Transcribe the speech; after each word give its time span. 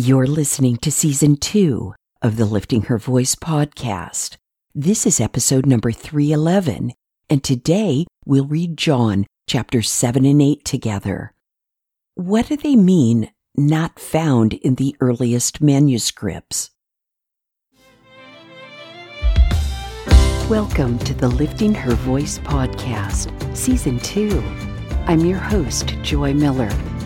You're 0.00 0.28
listening 0.28 0.76
to 0.76 0.92
season 0.92 1.38
two 1.38 1.92
of 2.22 2.36
the 2.36 2.44
Lifting 2.44 2.82
Her 2.82 2.98
Voice 2.98 3.34
podcast. 3.34 4.36
This 4.72 5.04
is 5.04 5.18
episode 5.18 5.66
number 5.66 5.90
311, 5.90 6.92
and 7.28 7.42
today 7.42 8.06
we'll 8.24 8.46
read 8.46 8.76
John 8.76 9.26
chapters 9.48 9.90
7 9.90 10.24
and 10.24 10.40
8 10.40 10.64
together. 10.64 11.32
What 12.14 12.46
do 12.46 12.56
they 12.56 12.76
mean, 12.76 13.32
not 13.56 13.98
found 13.98 14.52
in 14.52 14.76
the 14.76 14.94
earliest 15.00 15.60
manuscripts? 15.60 16.70
Welcome 20.48 21.00
to 21.00 21.12
the 21.12 21.28
Lifting 21.28 21.74
Her 21.74 21.96
Voice 21.96 22.38
podcast, 22.38 23.56
season 23.56 23.98
two. 23.98 24.44
I'm 25.08 25.24
your 25.24 25.40
host, 25.40 25.96
Joy 26.02 26.34
Miller, 26.34 26.70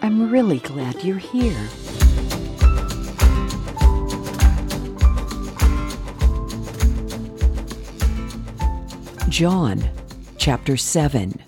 I'm 0.00 0.30
really 0.30 0.58
glad 0.60 1.02
you're 1.02 1.18
here. 1.18 1.68
John 9.28 9.90
chapter 10.36 10.76
7 10.76 11.40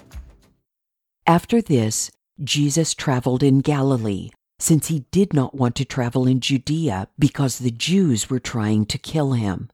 After 1.26 1.62
this, 1.62 2.10
Jesus 2.42 2.94
traveled 2.94 3.42
in 3.42 3.60
Galilee, 3.60 4.30
since 4.58 4.88
he 4.88 5.06
did 5.10 5.32
not 5.32 5.54
want 5.54 5.76
to 5.76 5.84
travel 5.84 6.26
in 6.26 6.40
Judea 6.40 7.08
because 7.18 7.58
the 7.58 7.70
Jews 7.70 8.28
were 8.28 8.40
trying 8.40 8.84
to 8.86 8.98
kill 8.98 9.32
him. 9.32 9.70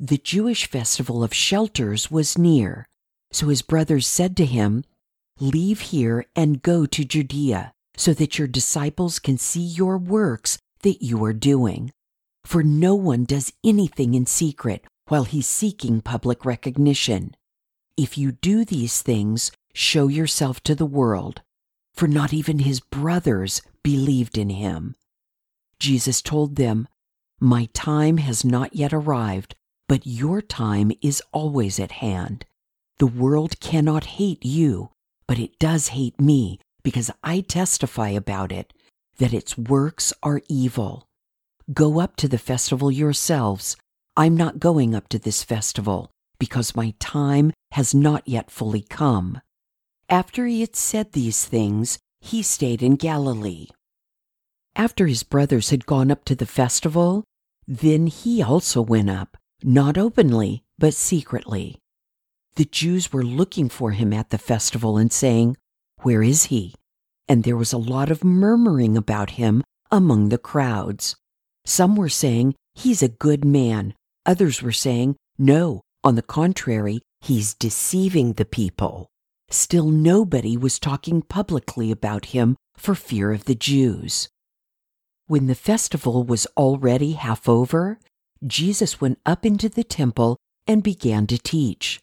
The 0.00 0.18
Jewish 0.18 0.66
festival 0.66 1.22
of 1.22 1.34
shelters 1.34 2.10
was 2.10 2.38
near, 2.38 2.86
so 3.30 3.48
his 3.48 3.62
brothers 3.62 4.06
said 4.06 4.36
to 4.38 4.46
him, 4.46 4.84
Leave 5.40 5.80
here 5.80 6.26
and 6.36 6.62
go 6.62 6.86
to 6.86 7.04
Judea, 7.04 7.72
so 7.96 8.14
that 8.14 8.38
your 8.38 8.46
disciples 8.46 9.18
can 9.18 9.36
see 9.36 9.60
your 9.62 9.98
works 9.98 10.58
that 10.82 11.02
you 11.02 11.24
are 11.24 11.32
doing. 11.32 11.90
For 12.44 12.62
no 12.62 12.94
one 12.94 13.24
does 13.24 13.52
anything 13.64 14.14
in 14.14 14.26
secret 14.26 14.84
while 15.08 15.24
he's 15.24 15.46
seeking 15.46 16.00
public 16.00 16.44
recognition. 16.44 17.34
If 17.96 18.16
you 18.16 18.32
do 18.32 18.64
these 18.64 19.02
things, 19.02 19.50
show 19.72 20.08
yourself 20.08 20.62
to 20.64 20.74
the 20.74 20.86
world, 20.86 21.42
for 21.94 22.06
not 22.06 22.32
even 22.32 22.60
his 22.60 22.80
brothers 22.80 23.60
believed 23.82 24.38
in 24.38 24.50
him. 24.50 24.94
Jesus 25.80 26.22
told 26.22 26.56
them, 26.56 26.86
My 27.40 27.68
time 27.72 28.18
has 28.18 28.44
not 28.44 28.76
yet 28.76 28.92
arrived, 28.92 29.56
but 29.88 30.06
your 30.06 30.40
time 30.40 30.92
is 31.02 31.22
always 31.32 31.80
at 31.80 31.92
hand. 31.92 32.46
The 32.98 33.06
world 33.06 33.58
cannot 33.58 34.04
hate 34.04 34.44
you, 34.44 34.90
but 35.26 35.38
it 35.38 35.58
does 35.58 35.88
hate 35.88 36.20
me 36.20 36.58
because 36.82 37.10
I 37.22 37.40
testify 37.40 38.10
about 38.10 38.52
it 38.52 38.72
that 39.18 39.32
its 39.32 39.56
works 39.56 40.12
are 40.22 40.42
evil. 40.48 41.06
Go 41.72 42.00
up 42.00 42.16
to 42.16 42.28
the 42.28 42.38
festival 42.38 42.90
yourselves. 42.90 43.76
I'm 44.16 44.36
not 44.36 44.60
going 44.60 44.94
up 44.94 45.08
to 45.08 45.18
this 45.18 45.42
festival 45.42 46.10
because 46.38 46.76
my 46.76 46.94
time 46.98 47.52
has 47.72 47.94
not 47.94 48.26
yet 48.26 48.50
fully 48.50 48.82
come. 48.82 49.40
After 50.08 50.46
he 50.46 50.60
had 50.60 50.76
said 50.76 51.12
these 51.12 51.44
things, 51.44 51.98
he 52.20 52.42
stayed 52.42 52.82
in 52.82 52.96
Galilee. 52.96 53.68
After 54.76 55.06
his 55.06 55.22
brothers 55.22 55.70
had 55.70 55.86
gone 55.86 56.10
up 56.10 56.24
to 56.26 56.34
the 56.34 56.46
festival, 56.46 57.24
then 57.66 58.08
he 58.08 58.42
also 58.42 58.82
went 58.82 59.08
up, 59.08 59.36
not 59.62 59.96
openly, 59.96 60.62
but 60.78 60.94
secretly. 60.94 61.78
The 62.56 62.64
Jews 62.64 63.12
were 63.12 63.24
looking 63.24 63.68
for 63.68 63.90
him 63.90 64.12
at 64.12 64.30
the 64.30 64.38
festival 64.38 64.96
and 64.96 65.12
saying, 65.12 65.56
Where 66.02 66.22
is 66.22 66.44
he? 66.44 66.74
And 67.28 67.42
there 67.42 67.56
was 67.56 67.72
a 67.72 67.78
lot 67.78 68.12
of 68.12 68.22
murmuring 68.22 68.96
about 68.96 69.30
him 69.30 69.64
among 69.90 70.28
the 70.28 70.38
crowds. 70.38 71.16
Some 71.64 71.96
were 71.96 72.08
saying, 72.08 72.54
He's 72.74 73.02
a 73.02 73.08
good 73.08 73.44
man. 73.44 73.94
Others 74.24 74.62
were 74.62 74.72
saying, 74.72 75.16
No, 75.36 75.80
on 76.04 76.14
the 76.14 76.22
contrary, 76.22 77.00
he's 77.20 77.54
deceiving 77.54 78.34
the 78.34 78.44
people. 78.44 79.08
Still, 79.50 79.88
nobody 79.88 80.56
was 80.56 80.78
talking 80.78 81.22
publicly 81.22 81.90
about 81.90 82.26
him 82.26 82.56
for 82.76 82.94
fear 82.94 83.32
of 83.32 83.46
the 83.46 83.54
Jews. 83.54 84.28
When 85.26 85.46
the 85.46 85.54
festival 85.54 86.22
was 86.22 86.46
already 86.56 87.12
half 87.12 87.48
over, 87.48 87.98
Jesus 88.46 89.00
went 89.00 89.18
up 89.26 89.44
into 89.44 89.68
the 89.68 89.84
temple 89.84 90.36
and 90.66 90.82
began 90.82 91.26
to 91.28 91.38
teach. 91.38 91.98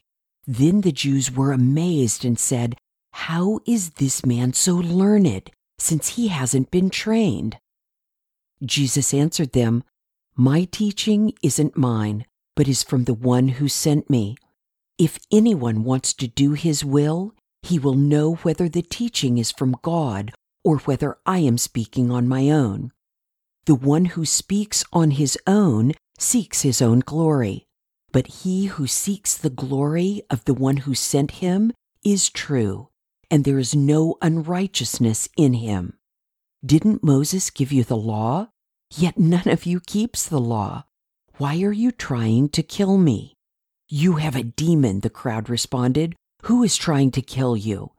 Then 0.48 0.82
the 0.82 0.92
Jews 0.92 1.32
were 1.32 1.52
amazed 1.52 2.26
and 2.26 2.40
said, 2.40 2.76
How 3.14 3.60
is 3.66 3.92
this 3.92 4.26
man 4.26 4.54
so 4.54 4.76
learned, 4.76 5.52
since 5.78 6.10
he 6.10 6.30
hasn't 6.30 6.72
been 6.72 6.90
trained? 6.90 7.58
Jesus 8.64 9.14
answered 9.14 9.54
them, 9.54 9.84
My 10.36 10.66
teaching 10.66 11.34
isn't 11.42 11.78
mine, 11.78 12.26
but 12.56 12.68
is 12.68 12.84
from 12.84 13.06
the 13.06 13.14
one 13.14 13.50
who 13.50 13.68
sent 13.68 14.10
me. 14.10 14.36
If 14.98 15.20
anyone 15.32 15.84
wants 15.84 16.14
to 16.16 16.28
do 16.28 16.54
his 16.54 16.86
will, 16.86 17.34
he 17.64 17.80
will 17.80 17.96
know 17.96 18.36
whether 18.36 18.68
the 18.68 18.82
teaching 18.82 19.38
is 19.38 19.52
from 19.52 19.78
God 19.82 20.32
or 20.64 20.78
whether 20.80 21.18
I 21.26 21.40
am 21.40 21.58
speaking 21.58 22.12
on 22.12 22.28
my 22.28 22.50
own. 22.50 22.92
The 23.66 23.76
one 23.76 24.06
who 24.06 24.26
speaks 24.26 24.84
on 24.92 25.12
his 25.12 25.38
own 25.48 25.94
seeks 26.18 26.62
his 26.62 26.82
own 26.82 27.00
glory. 27.00 27.66
But 28.12 28.28
he 28.28 28.66
who 28.66 28.88
seeks 28.88 29.38
the 29.38 29.50
glory 29.50 30.24
of 30.30 30.44
the 30.46 30.54
one 30.54 30.78
who 30.78 30.94
sent 30.94 31.32
him 31.32 31.72
is 32.04 32.30
true, 32.30 32.90
and 33.30 33.46
there 33.46 33.60
is 33.60 33.74
no 33.74 34.18
unrighteousness 34.22 35.30
in 35.38 35.54
him. 35.54 35.94
Didn't 36.66 37.04
Moses 37.04 37.50
give 37.50 37.72
you 37.72 37.84
the 37.84 37.98
law? 37.98 38.50
Yet 38.94 39.18
none 39.18 39.48
of 39.48 39.66
you 39.66 39.80
keeps 39.80 40.28
the 40.28 40.40
law. 40.40 40.84
Why 41.38 41.62
are 41.62 41.72
you 41.72 41.92
trying 41.92 42.50
to 42.50 42.62
kill 42.62 42.98
me? 42.98 43.36
You 43.88 44.18
have 44.18 44.36
a 44.36 44.44
demon, 44.44 45.00
the 45.00 45.10
crowd 45.10 45.50
responded. 45.50 46.16
Who 46.44 46.64
is 46.64 46.76
trying 46.76 47.12
to 47.12 47.22
kill 47.22 47.56
you? 47.56 47.92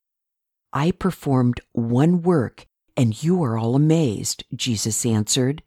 I 0.72 0.90
performed 0.90 1.60
one 1.72 2.22
work, 2.22 2.66
and 2.96 3.22
you 3.22 3.42
are 3.42 3.56
all 3.58 3.74
amazed, 3.74 4.44
Jesus 4.54 5.06
answered. 5.06 5.62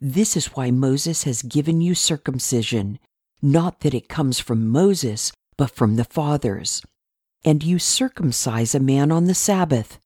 This 0.00 0.36
is 0.36 0.56
why 0.56 0.70
Moses 0.70 1.24
has 1.24 1.42
given 1.42 1.80
you 1.80 1.94
circumcision 1.94 2.98
not 3.42 3.80
that 3.80 3.94
it 3.94 4.08
comes 4.08 4.38
from 4.38 4.68
Moses, 4.68 5.32
but 5.56 5.70
from 5.70 5.96
the 5.96 6.04
fathers. 6.04 6.82
And 7.44 7.62
you 7.62 7.78
circumcise 7.78 8.74
a 8.74 8.80
man 8.80 9.10
on 9.10 9.24
the 9.24 9.34
Sabbath. 9.34 9.98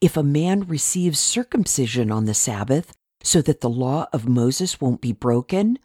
If 0.00 0.16
a 0.16 0.22
man 0.22 0.66
receives 0.66 1.18
circumcision 1.18 2.10
on 2.10 2.26
the 2.26 2.34
Sabbath, 2.34 2.92
so 3.22 3.40
that 3.42 3.60
the 3.60 3.70
law 3.70 4.06
of 4.12 4.28
Moses 4.28 4.80
won't 4.80 5.00
be 5.00 5.12
broken, 5.12 5.78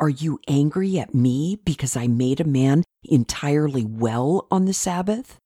are 0.00 0.08
you 0.08 0.40
angry 0.48 0.98
at 0.98 1.14
me 1.14 1.60
because 1.64 1.96
I 1.96 2.06
made 2.06 2.40
a 2.40 2.44
man 2.44 2.84
entirely 3.04 3.84
well 3.84 4.46
on 4.50 4.64
the 4.64 4.72
Sabbath? 4.72 5.38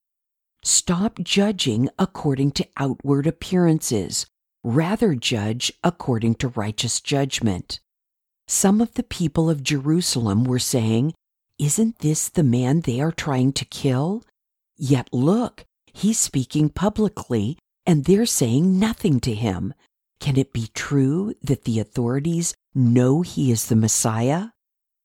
Stop 0.63 1.19
judging 1.19 1.89
according 1.99 2.51
to 2.51 2.67
outward 2.77 3.27
appearances. 3.27 4.25
Rather 4.63 5.13
judge 5.13 5.71
according 5.83 6.35
to 6.35 6.47
righteous 6.47 6.99
judgment. 6.99 7.79
Some 8.47 8.79
of 8.79 8.93
the 8.93 9.03
people 9.03 9.49
of 9.49 9.63
Jerusalem 9.63 10.43
were 10.43 10.59
saying, 10.59 11.13
Isn't 11.57 11.99
this 11.99 12.29
the 12.29 12.43
man 12.43 12.81
they 12.81 13.01
are 13.01 13.11
trying 13.11 13.53
to 13.53 13.65
kill? 13.65 14.23
Yet 14.77 15.09
look, 15.11 15.63
he's 15.93 16.19
speaking 16.19 16.69
publicly, 16.69 17.57
and 17.85 18.05
they're 18.05 18.25
saying 18.25 18.77
nothing 18.77 19.19
to 19.21 19.33
him. 19.33 19.73
Can 20.19 20.37
it 20.37 20.53
be 20.53 20.69
true 20.73 21.33
that 21.41 21.63
the 21.63 21.79
authorities 21.79 22.53
know 22.73 23.21
he 23.21 23.51
is 23.51 23.67
the 23.67 23.75
Messiah? 23.75 24.49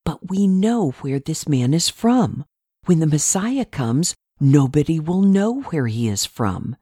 But 0.04 0.28
we 0.28 0.46
know 0.46 0.90
where 1.00 1.19
this 1.19 1.48
man 1.48 1.72
is 1.72 1.88
from. 1.88 2.44
When 2.84 3.00
the 3.00 3.06
Messiah 3.06 3.64
comes, 3.64 4.14
nobody 4.38 4.98
will 4.98 5.22
know 5.22 5.62
where 5.62 5.86
he 5.86 6.08
is 6.08 6.25
from. 6.25 6.76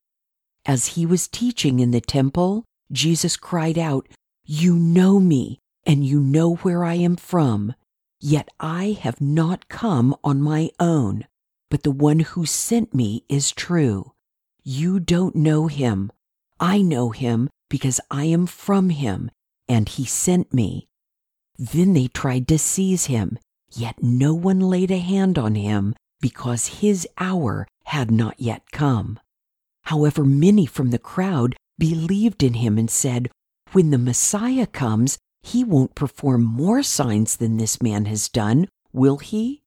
As 0.67 0.89
he 0.89 1.07
was 1.07 1.29
teaching 1.29 1.81
in 1.81 1.93
the 1.93 2.01
temple, 2.01 2.65
Jesus 2.91 3.37
cried 3.37 3.79
out, 3.79 4.09
You 4.45 4.75
know 4.77 5.19
me, 5.19 5.59
and 5.89 6.05
you 6.05 6.21
know 6.21 6.57
where 6.57 6.85
I 6.85 6.95
am 6.95 7.17
from. 7.17 7.75
Yet 8.21 8.51
I 8.61 8.99
have 9.01 9.23
not 9.23 9.69
come 9.69 10.15
on 10.23 10.43
my 10.43 10.71
own, 10.79 11.25
but 11.71 11.83
the 11.83 11.91
one 11.91 12.21
who 12.21 12.45
sent 12.45 12.95
me 12.95 13.25
is 13.29 13.53
true. 13.53 14.13
You 14.63 15.01
don't 15.01 15.35
know 15.35 15.67
him. 15.67 16.13
I 16.61 16.83
know 16.83 17.11
him 17.11 17.49
because 17.71 18.01
I 18.11 18.25
am 18.25 18.47
from 18.47 18.91
him, 18.91 19.31
and 19.67 19.89
he 19.89 20.05
sent 20.05 20.53
me. 20.53 20.89
Then 21.57 21.95
they 21.95 22.09
tried 22.09 22.47
to 22.49 22.59
seize 22.59 23.07
him, 23.07 23.39
yet 23.73 24.03
no 24.03 24.35
one 24.35 24.61
laid 24.61 24.91
a 24.91 24.99
hand 24.99 25.39
on 25.39 25.55
him 25.55 25.95
because 26.21 26.81
his 26.81 27.09
hour 27.17 27.67
had 27.85 28.11
not 28.11 28.39
yet 28.39 28.71
come. 28.73 29.19
However, 29.85 30.25
many 30.25 30.67
from 30.67 30.91
the 30.91 30.99
crowd 30.99 31.57
believed 31.79 32.43
in 32.43 32.55
him 32.55 32.77
and 32.77 32.91
said, 32.91 33.31
When 33.73 33.91
the 33.91 33.99
Messiah 33.99 34.67
comes, 34.67 35.19
he 35.49 35.65
won't 35.65 35.95
perform 35.95 36.43
more 36.43 36.83
signs 36.83 37.37
than 37.37 37.57
this 37.57 37.83
man 37.83 38.05
has 38.07 38.29
done, 38.29 38.69
will 38.93 39.19
he? 39.19 39.63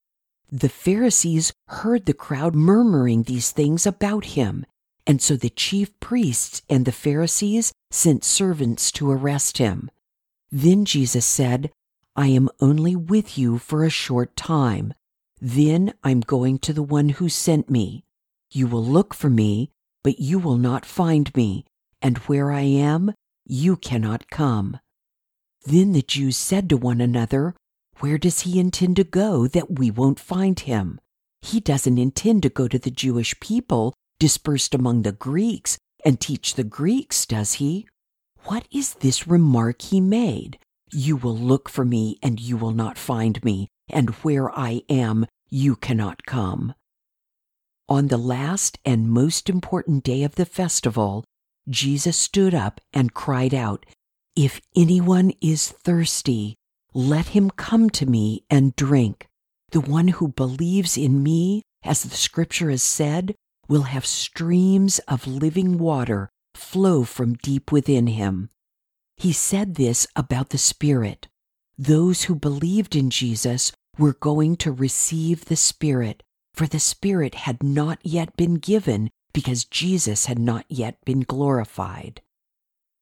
The 0.51 0.69
Pharisees 0.69 1.53
heard 1.67 2.05
the 2.05 2.13
crowd 2.13 2.53
murmuring 2.53 3.23
these 3.23 3.51
things 3.51 3.85
about 3.85 4.25
him, 4.25 4.65
and 5.07 5.21
so 5.21 5.35
the 5.35 5.49
chief 5.49 5.97
priests 5.99 6.61
and 6.69 6.85
the 6.85 6.91
Pharisees 6.91 7.71
sent 7.89 8.23
servants 8.23 8.91
to 8.93 9.09
arrest 9.09 9.57
him. 9.57 9.89
Then 10.51 10.85
Jesus 10.85 11.25
said, 11.25 11.71
I 12.15 12.27
am 12.27 12.49
only 12.59 12.95
with 12.95 13.37
you 13.37 13.57
for 13.57 13.83
a 13.83 13.89
short 13.89 14.35
time. 14.35 14.93
Then 15.39 15.93
I'm 16.03 16.19
going 16.19 16.59
to 16.59 16.73
the 16.73 16.83
one 16.83 17.09
who 17.09 17.29
sent 17.29 17.69
me. 17.69 18.03
You 18.51 18.67
will 18.67 18.83
look 18.83 19.13
for 19.13 19.29
me, 19.29 19.71
but 20.03 20.19
you 20.19 20.37
will 20.37 20.57
not 20.57 20.85
find 20.85 21.33
me, 21.33 21.65
and 22.01 22.17
where 22.19 22.51
I 22.51 22.61
am, 22.61 23.13
you 23.45 23.77
cannot 23.77 24.29
come. 24.29 24.80
Then 25.65 25.91
the 25.91 26.01
Jews 26.01 26.37
said 26.37 26.69
to 26.69 26.77
one 26.77 27.01
another, 27.01 27.55
Where 27.99 28.17
does 28.17 28.41
he 28.41 28.59
intend 28.59 28.95
to 28.95 29.03
go 29.03 29.47
that 29.47 29.79
we 29.79 29.91
won't 29.91 30.19
find 30.19 30.59
him? 30.59 30.99
He 31.41 31.59
doesn't 31.59 31.97
intend 31.97 32.43
to 32.43 32.49
go 32.49 32.67
to 32.67 32.79
the 32.79 32.91
Jewish 32.91 33.39
people 33.39 33.93
dispersed 34.19 34.73
among 34.75 35.01
the 35.01 35.11
Greeks 35.11 35.77
and 36.05 36.19
teach 36.19 36.55
the 36.55 36.63
Greeks, 36.63 37.25
does 37.25 37.53
he? 37.53 37.87
What 38.45 38.67
is 38.71 38.95
this 38.95 39.27
remark 39.27 39.81
he 39.81 40.01
made? 40.01 40.57
You 40.91 41.15
will 41.15 41.37
look 41.37 41.69
for 41.69 41.85
me 41.85 42.17
and 42.23 42.39
you 42.39 42.57
will 42.57 42.71
not 42.71 42.97
find 42.97 43.43
me, 43.43 43.67
and 43.89 44.09
where 44.21 44.51
I 44.57 44.81
am, 44.89 45.27
you 45.49 45.75
cannot 45.75 46.25
come. 46.25 46.73
On 47.87 48.07
the 48.07 48.17
last 48.17 48.79
and 48.85 49.09
most 49.09 49.49
important 49.49 50.03
day 50.03 50.23
of 50.23 50.35
the 50.35 50.45
festival, 50.45 51.23
Jesus 51.69 52.17
stood 52.17 52.53
up 52.53 52.81
and 52.93 53.13
cried 53.13 53.53
out, 53.53 53.85
If 54.35 54.61
anyone 54.75 55.33
is 55.41 55.69
thirsty, 55.69 56.55
let 56.93 57.27
him 57.27 57.49
come 57.49 57.89
to 57.91 58.05
me 58.05 58.45
and 58.49 58.75
drink. 58.75 59.27
The 59.71 59.81
one 59.81 60.07
who 60.07 60.29
believes 60.29 60.97
in 60.97 61.21
me, 61.21 61.63
as 61.83 62.03
the 62.03 62.15
scripture 62.15 62.69
has 62.69 62.83
said, 62.83 63.35
will 63.67 63.83
have 63.83 64.05
streams 64.05 64.99
of 64.99 65.27
living 65.27 65.77
water 65.77 66.29
flow 66.55 67.03
from 67.03 67.35
deep 67.35 67.71
within 67.71 68.07
him. 68.07 68.49
He 69.17 69.33
said 69.33 69.75
this 69.75 70.07
about 70.15 70.49
the 70.49 70.57
Spirit. 70.57 71.27
Those 71.77 72.23
who 72.23 72.35
believed 72.35 72.95
in 72.95 73.09
Jesus 73.09 73.71
were 73.97 74.13
going 74.13 74.55
to 74.57 74.71
receive 74.71 75.45
the 75.45 75.55
Spirit, 75.55 76.23
for 76.53 76.67
the 76.67 76.79
Spirit 76.79 77.35
had 77.35 77.61
not 77.61 77.99
yet 78.01 78.35
been 78.37 78.55
given 78.55 79.09
because 79.33 79.65
Jesus 79.65 80.25
had 80.25 80.39
not 80.39 80.65
yet 80.69 80.97
been 81.05 81.21
glorified. 81.21 82.21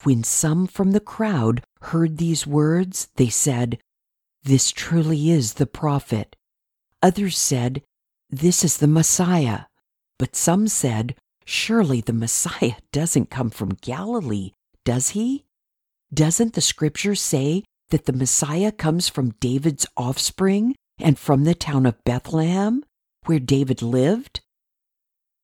When 0.03 0.23
some 0.23 0.67
from 0.67 0.91
the 0.91 1.01
crowd 1.01 1.63
heard 1.81 2.17
these 2.17 2.47
words, 2.47 3.09
they 3.15 3.29
said, 3.29 3.79
This 4.43 4.71
truly 4.71 5.29
is 5.29 5.55
the 5.55 5.65
prophet. 5.65 6.35
Others 7.01 7.37
said, 7.37 7.81
This 8.29 8.63
is 8.63 8.77
the 8.77 8.87
Messiah. 8.87 9.63
But 10.17 10.35
some 10.35 10.67
said, 10.67 11.15
Surely 11.45 11.99
the 11.99 12.13
Messiah 12.13 12.75
doesn't 12.91 13.29
come 13.29 13.49
from 13.49 13.77
Galilee, 13.81 14.51
does 14.85 15.09
he? 15.09 15.45
Doesn't 16.13 16.53
the 16.53 16.61
scripture 16.61 17.15
say 17.15 17.63
that 17.89 18.05
the 18.05 18.13
Messiah 18.13 18.71
comes 18.71 19.09
from 19.09 19.35
David's 19.39 19.85
offspring 19.97 20.75
and 20.97 21.19
from 21.19 21.43
the 21.43 21.55
town 21.55 21.85
of 21.85 22.03
Bethlehem, 22.03 22.83
where 23.25 23.39
David 23.39 23.81
lived? 23.81 24.41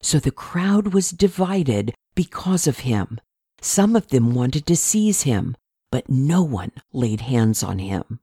So 0.01 0.19
the 0.19 0.31
crowd 0.31 0.93
was 0.93 1.11
divided 1.11 1.93
because 2.15 2.67
of 2.67 2.79
him. 2.79 3.19
Some 3.65 3.95
of 3.95 4.09
them 4.09 4.35
wanted 4.35 4.67
to 4.67 4.75
seize 4.75 5.23
him, 5.23 5.57
but 5.91 6.07
no 6.07 6.43
one 6.43 6.71
laid 6.93 7.21
hands 7.21 7.63
on 7.63 7.79
him. 7.79 8.19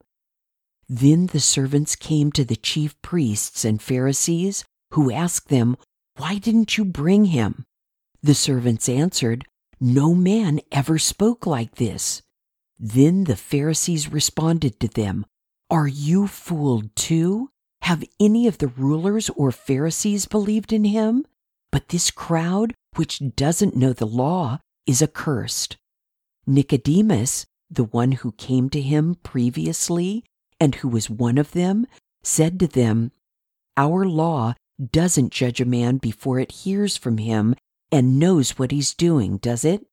Then 0.88 1.26
the 1.26 1.40
servants 1.40 1.96
came 1.96 2.30
to 2.32 2.44
the 2.44 2.54
chief 2.54 2.94
priests 3.02 3.64
and 3.64 3.82
Pharisees, 3.82 4.64
who 4.92 5.10
asked 5.10 5.48
them, 5.48 5.76
Why 6.16 6.38
didn't 6.38 6.78
you 6.78 6.84
bring 6.84 7.24
him? 7.24 7.64
The 8.22 8.36
servants 8.36 8.88
answered, 8.88 9.44
No 9.80 10.14
man 10.14 10.60
ever 10.70 10.96
spoke 10.96 11.44
like 11.44 11.74
this. 11.74 12.22
Then 12.78 13.24
the 13.24 13.36
Pharisees 13.36 14.12
responded 14.12 14.78
to 14.78 14.86
them, 14.86 15.26
Are 15.68 15.88
you 15.88 16.28
fooled 16.28 16.94
too? 16.94 17.50
Have 17.82 18.04
any 18.20 18.46
of 18.46 18.58
the 18.58 18.68
rulers 18.68 19.28
or 19.30 19.50
Pharisees 19.50 20.26
believed 20.26 20.72
in 20.72 20.84
him? 20.84 21.26
But 21.72 21.88
this 21.88 22.12
crowd, 22.12 22.74
which 22.94 23.20
doesn't 23.34 23.74
know 23.74 23.92
the 23.92 24.06
law, 24.06 24.60
is 24.86 25.02
accursed. 25.02 25.76
Nicodemus, 26.46 27.46
the 27.70 27.84
one 27.84 28.12
who 28.12 28.32
came 28.32 28.68
to 28.70 28.80
him 28.80 29.16
previously 29.22 30.24
and 30.60 30.76
who 30.76 30.88
was 30.88 31.10
one 31.10 31.38
of 31.38 31.52
them, 31.52 31.86
said 32.22 32.58
to 32.60 32.66
them, 32.66 33.12
Our 33.76 34.04
law 34.04 34.54
doesn't 34.90 35.32
judge 35.32 35.60
a 35.60 35.64
man 35.64 35.98
before 35.98 36.38
it 36.38 36.52
hears 36.52 36.96
from 36.96 37.18
him 37.18 37.54
and 37.90 38.18
knows 38.18 38.58
what 38.58 38.70
he's 38.70 38.94
doing, 38.94 39.36
does 39.36 39.64
it? 39.64 39.86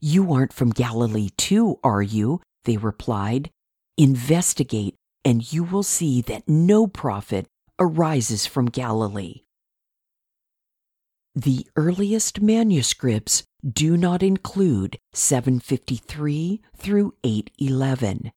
You 0.00 0.32
aren't 0.32 0.52
from 0.52 0.70
Galilee, 0.70 1.28
too, 1.36 1.78
are 1.84 2.02
you? 2.02 2.40
They 2.64 2.76
replied. 2.76 3.50
Investigate, 3.96 4.94
and 5.24 5.52
you 5.52 5.62
will 5.62 5.82
see 5.82 6.22
that 6.22 6.48
no 6.48 6.86
prophet 6.86 7.46
arises 7.78 8.46
from 8.46 8.66
Galilee. 8.66 9.42
The 11.34 11.66
earliest 11.76 12.40
manuscripts 12.40 13.44
do 13.66 13.96
not 13.96 14.22
include 14.22 14.98
753 15.12 16.60
through 16.76 17.14
811. 17.22 18.32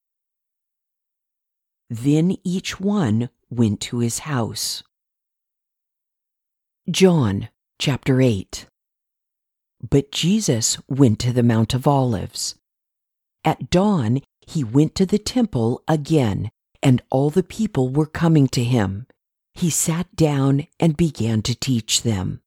Then 1.89 2.37
each 2.43 2.79
one 2.79 3.29
went 3.49 3.81
to 3.81 3.99
his 3.99 4.19
house. 4.19 4.83
John 6.89 7.49
chapter 7.79 8.21
8 8.21 8.67
but 9.89 10.11
Jesus 10.11 10.77
went 10.87 11.19
to 11.19 11.33
the 11.33 11.43
Mount 11.43 11.73
of 11.73 11.87
Olives. 11.87 12.55
At 13.43 13.69
dawn, 13.69 14.21
he 14.47 14.63
went 14.63 14.95
to 14.95 15.05
the 15.05 15.17
temple 15.17 15.83
again, 15.87 16.51
and 16.81 17.01
all 17.09 17.29
the 17.29 17.43
people 17.43 17.89
were 17.89 18.05
coming 18.05 18.47
to 18.49 18.63
him. 18.63 19.07
He 19.53 19.69
sat 19.69 20.15
down 20.15 20.67
and 20.79 20.95
began 20.95 21.41
to 21.43 21.53
teach 21.53 22.03
them. 22.03 22.41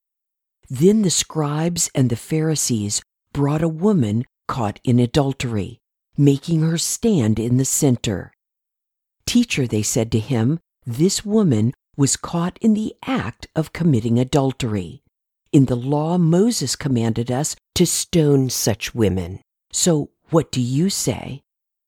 Then 0.68 1.02
the 1.02 1.10
scribes 1.10 1.90
and 1.94 2.10
the 2.10 2.16
Pharisees 2.16 3.02
brought 3.32 3.62
a 3.62 3.68
woman 3.68 4.24
caught 4.48 4.80
in 4.84 4.98
adultery, 4.98 5.78
making 6.16 6.62
her 6.62 6.78
stand 6.78 7.38
in 7.38 7.56
the 7.56 7.64
center. 7.64 8.32
Teacher, 9.26 9.66
they 9.66 9.82
said 9.82 10.10
to 10.12 10.18
him, 10.18 10.58
this 10.84 11.24
woman 11.24 11.72
was 11.96 12.16
caught 12.16 12.58
in 12.60 12.74
the 12.74 12.94
act 13.06 13.46
of 13.56 13.72
committing 13.72 14.18
adultery. 14.18 15.02
In 15.52 15.66
the 15.66 15.76
law, 15.76 16.18
Moses 16.18 16.76
commanded 16.76 17.30
us 17.30 17.56
to 17.74 17.86
stone 17.86 18.50
such 18.50 18.94
women. 18.94 19.40
So 19.72 20.10
what 20.30 20.52
do 20.52 20.60
you 20.60 20.90
say? 20.90 21.42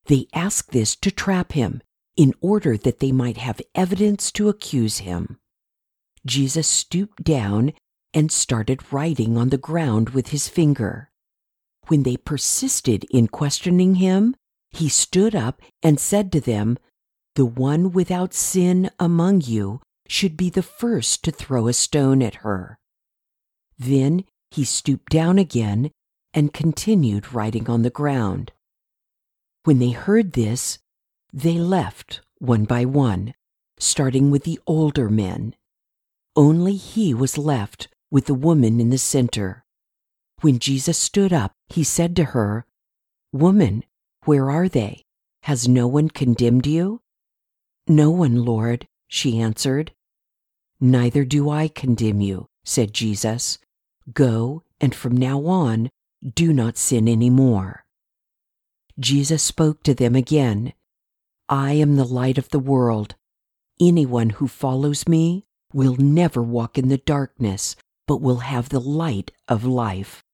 They 0.06 0.26
asked 0.32 0.70
this 0.70 0.96
to 0.96 1.10
trap 1.10 1.52
him, 1.52 1.82
in 2.16 2.34
order 2.40 2.76
that 2.76 2.98
they 2.98 3.12
might 3.12 3.36
have 3.36 3.60
evidence 3.74 4.32
to 4.32 4.48
accuse 4.48 4.98
him. 4.98 5.38
Jesus 6.26 6.66
stooped 6.66 7.22
down 7.22 7.72
and 8.18 8.32
started 8.32 8.92
writing 8.92 9.38
on 9.38 9.50
the 9.50 9.56
ground 9.56 10.08
with 10.08 10.30
his 10.30 10.48
finger. 10.48 11.08
When 11.86 12.02
they 12.02 12.16
persisted 12.16 13.04
in 13.12 13.28
questioning 13.28 13.94
him, 13.94 14.34
he 14.72 14.88
stood 14.88 15.36
up 15.36 15.62
and 15.84 16.00
said 16.00 16.32
to 16.32 16.40
them, 16.40 16.78
The 17.36 17.44
one 17.44 17.92
without 17.92 18.34
sin 18.34 18.90
among 18.98 19.42
you 19.42 19.80
should 20.08 20.36
be 20.36 20.50
the 20.50 20.64
first 20.64 21.22
to 21.22 21.30
throw 21.30 21.68
a 21.68 21.72
stone 21.72 22.20
at 22.20 22.42
her. 22.42 22.80
Then 23.78 24.24
he 24.50 24.64
stooped 24.64 25.12
down 25.12 25.38
again 25.38 25.92
and 26.34 26.52
continued 26.52 27.32
writing 27.32 27.70
on 27.70 27.82
the 27.82 27.88
ground. 27.88 28.50
When 29.62 29.78
they 29.78 29.90
heard 29.90 30.32
this, 30.32 30.80
they 31.32 31.56
left 31.56 32.22
one 32.38 32.64
by 32.64 32.84
one, 32.84 33.34
starting 33.78 34.32
with 34.32 34.42
the 34.42 34.58
older 34.66 35.08
men. 35.08 35.54
Only 36.34 36.74
he 36.74 37.14
was 37.14 37.38
left 37.38 37.86
with 38.10 38.26
the 38.26 38.34
woman 38.34 38.80
in 38.80 38.90
the 38.90 38.98
center. 38.98 39.64
When 40.40 40.58
Jesus 40.58 40.98
stood 40.98 41.32
up, 41.32 41.52
he 41.68 41.84
said 41.84 42.14
to 42.16 42.24
her, 42.24 42.66
Woman, 43.32 43.84
where 44.24 44.50
are 44.50 44.68
they? 44.68 45.04
Has 45.42 45.68
no 45.68 45.86
one 45.86 46.08
condemned 46.08 46.66
you? 46.66 47.02
No 47.86 48.10
one, 48.10 48.44
Lord, 48.44 48.86
she 49.08 49.40
answered. 49.40 49.92
Neither 50.80 51.24
do 51.24 51.50
I 51.50 51.68
condemn 51.68 52.20
you, 52.20 52.48
said 52.64 52.92
Jesus. 52.92 53.58
Go, 54.12 54.62
and 54.80 54.94
from 54.94 55.16
now 55.16 55.44
on, 55.46 55.90
do 56.34 56.52
not 56.52 56.76
sin 56.76 57.08
any 57.08 57.30
more. 57.30 57.84
Jesus 58.98 59.42
spoke 59.42 59.82
to 59.84 59.94
them 59.94 60.14
again 60.14 60.72
I 61.48 61.72
am 61.72 61.96
the 61.96 62.04
light 62.04 62.36
of 62.36 62.50
the 62.50 62.58
world. 62.58 63.14
Anyone 63.80 64.30
who 64.30 64.48
follows 64.48 65.08
me 65.08 65.46
will 65.72 65.96
never 65.96 66.42
walk 66.42 66.76
in 66.76 66.88
the 66.88 66.98
darkness, 66.98 67.74
but 68.08 68.20
will 68.20 68.38
have 68.38 68.70
the 68.70 68.80
light 68.80 69.30
of 69.46 69.64
life. 69.64 70.24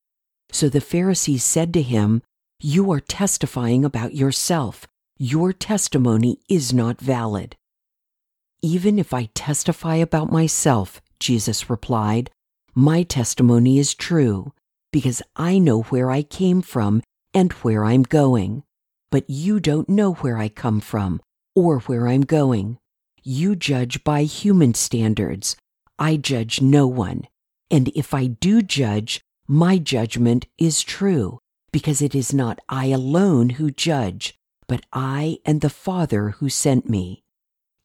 So 0.50 0.70
the 0.70 0.80
Pharisees 0.80 1.44
said 1.44 1.74
to 1.74 1.82
him, 1.82 2.22
You 2.58 2.90
are 2.92 3.00
testifying 3.00 3.84
about 3.84 4.14
yourself. 4.14 4.86
Your 5.18 5.52
testimony 5.52 6.38
is 6.48 6.72
not 6.72 6.98
valid. 6.98 7.56
Even 8.62 8.98
if 8.98 9.12
I 9.12 9.28
testify 9.34 9.96
about 9.96 10.32
myself, 10.32 11.02
Jesus 11.20 11.68
replied, 11.68 12.30
my 12.76 13.04
testimony 13.04 13.78
is 13.78 13.94
true, 13.94 14.52
because 14.92 15.22
I 15.36 15.60
know 15.60 15.82
where 15.82 16.10
I 16.10 16.24
came 16.24 16.60
from 16.60 17.02
and 17.32 17.52
where 17.52 17.84
I'm 17.84 18.02
going. 18.02 18.64
But 19.12 19.30
you 19.30 19.60
don't 19.60 19.88
know 19.88 20.14
where 20.14 20.38
I 20.38 20.48
come 20.48 20.80
from 20.80 21.20
or 21.54 21.78
where 21.80 22.08
I'm 22.08 22.22
going. 22.22 22.78
You 23.22 23.54
judge 23.54 24.02
by 24.02 24.24
human 24.24 24.74
standards. 24.74 25.54
I 26.00 26.16
judge 26.16 26.60
no 26.60 26.88
one. 26.88 27.28
And 27.70 27.88
if 27.94 28.14
I 28.14 28.26
do 28.26 28.62
judge, 28.62 29.20
my 29.46 29.78
judgment 29.78 30.46
is 30.58 30.82
true, 30.82 31.38
because 31.72 32.00
it 32.00 32.14
is 32.14 32.32
not 32.32 32.60
I 32.68 32.86
alone 32.86 33.50
who 33.50 33.70
judge, 33.70 34.34
but 34.66 34.84
I 34.92 35.38
and 35.44 35.60
the 35.60 35.70
Father 35.70 36.30
who 36.30 36.48
sent 36.48 36.88
me. 36.88 37.22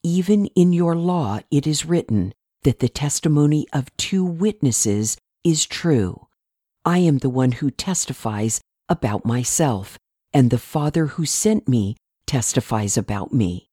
Even 0.04 0.46
in 0.48 0.72
your 0.72 0.96
law 0.96 1.40
it 1.52 1.68
is 1.68 1.86
written 1.86 2.34
that 2.64 2.80
the 2.80 2.90
testimony 2.90 3.68
of 3.74 3.96
two 3.98 4.24
witnesses 4.24 5.18
is 5.44 5.66
true. 5.66 6.28
I 6.86 7.00
am 7.00 7.18
the 7.18 7.30
one 7.30 7.54
who 7.54 7.72
testifies 7.72 8.62
about 8.88 9.26
myself, 9.26 9.98
and 10.34 10.50
the 10.50 10.58
Father 10.58 11.08
who 11.08 11.26
sent 11.26 11.68
me 11.68 11.96
testifies 12.26 12.98
about 12.98 13.34
me. 13.34 13.70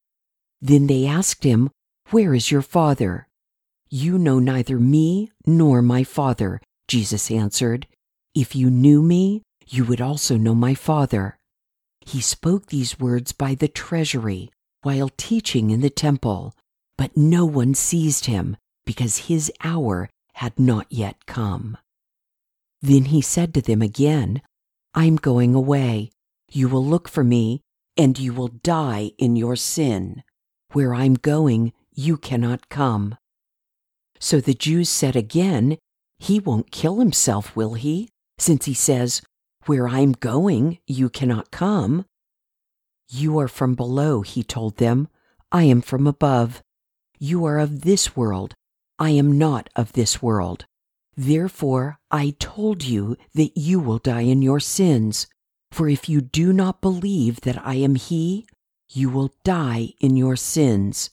Then 0.61 0.87
they 0.87 1.05
asked 1.05 1.43
him, 1.43 1.69
Where 2.09 2.33
is 2.33 2.51
your 2.51 2.61
Father? 2.61 3.26
You 3.89 4.17
know 4.17 4.39
neither 4.39 4.79
me 4.79 5.31
nor 5.45 5.81
my 5.81 6.03
Father, 6.03 6.59
Jesus 6.87 7.31
answered. 7.31 7.87
If 8.35 8.55
you 8.55 8.69
knew 8.69 9.01
me, 9.01 9.43
you 9.65 9.85
would 9.85 10.01
also 10.01 10.35
know 10.35 10.55
my 10.55 10.75
Father. 10.75 11.37
He 12.01 12.19
spoke 12.21 12.67
these 12.67 12.99
words 12.99 13.31
by 13.31 13.55
the 13.55 13.67
treasury 13.67 14.51
while 14.81 15.09
teaching 15.17 15.71
in 15.71 15.81
the 15.81 15.89
temple, 15.89 16.53
but 16.97 17.15
no 17.15 17.45
one 17.45 17.73
seized 17.73 18.25
him 18.25 18.57
because 18.85 19.27
his 19.27 19.51
hour 19.63 20.09
had 20.33 20.59
not 20.59 20.87
yet 20.89 21.25
come. 21.25 21.77
Then 22.81 23.05
he 23.05 23.21
said 23.21 23.53
to 23.53 23.61
them 23.61 23.81
again, 23.81 24.41
I'm 24.93 25.15
going 25.15 25.55
away. 25.55 26.11
You 26.51 26.69
will 26.69 26.85
look 26.85 27.07
for 27.09 27.23
me, 27.23 27.61
and 27.97 28.17
you 28.19 28.33
will 28.33 28.49
die 28.49 29.11
in 29.17 29.35
your 29.35 29.55
sin. 29.55 30.23
Where 30.73 30.93
I'm 30.93 31.15
going, 31.15 31.73
you 31.93 32.17
cannot 32.17 32.69
come. 32.69 33.15
So 34.19 34.39
the 34.39 34.53
Jews 34.53 34.89
said 34.89 35.15
again, 35.15 35.77
He 36.17 36.39
won't 36.39 36.71
kill 36.71 36.99
himself, 36.99 37.55
will 37.55 37.75
he? 37.75 38.09
Since 38.37 38.65
he 38.65 38.73
says, 38.73 39.21
Where 39.65 39.87
I'm 39.87 40.13
going, 40.13 40.79
you 40.87 41.09
cannot 41.09 41.51
come. 41.51 42.05
You 43.09 43.39
are 43.39 43.47
from 43.47 43.75
below, 43.75 44.21
he 44.21 44.43
told 44.43 44.77
them. 44.77 45.07
I 45.51 45.63
am 45.63 45.81
from 45.81 46.07
above. 46.07 46.61
You 47.19 47.45
are 47.45 47.57
of 47.57 47.81
this 47.81 48.15
world. 48.15 48.53
I 48.99 49.11
am 49.11 49.37
not 49.37 49.69
of 49.75 49.93
this 49.93 50.21
world. 50.21 50.65
Therefore, 51.15 51.99
I 52.11 52.35
told 52.39 52.83
you 52.83 53.17
that 53.33 53.57
you 53.57 53.79
will 53.79 53.97
die 53.97 54.21
in 54.21 54.41
your 54.41 54.59
sins. 54.59 55.27
For 55.71 55.89
if 55.89 56.07
you 56.07 56.21
do 56.21 56.53
not 56.53 56.81
believe 56.81 57.41
that 57.41 57.65
I 57.65 57.75
am 57.75 57.95
He, 57.95 58.47
you 58.89 59.09
will 59.09 59.33
die 59.43 59.93
in 59.99 60.15
your 60.15 60.35
sins. 60.35 61.09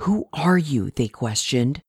Who 0.00 0.28
are 0.32 0.58
you? 0.58 0.90
They 0.90 1.08
questioned. 1.08 1.82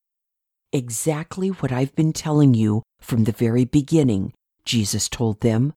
Exactly 0.73 1.49
what 1.49 1.71
I've 1.71 1.93
been 1.95 2.13
telling 2.13 2.53
you 2.53 2.83
from 3.01 3.25
the 3.25 3.33
very 3.33 3.65
beginning, 3.65 4.33
Jesus 4.63 5.09
told 5.09 5.41
them. 5.41 5.73